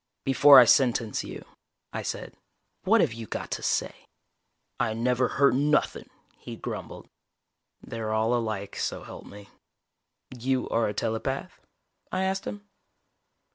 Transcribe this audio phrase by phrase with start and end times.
[0.25, 1.45] "Before I sentence you,"
[1.93, 2.33] I said.
[2.85, 4.07] "What have you got to say?"
[4.79, 7.07] "I never hurt nothin'," he grumbled.
[7.83, 9.49] They're all alike, so help me.
[10.35, 11.59] "You are a telepath?"
[12.11, 12.67] I asked him.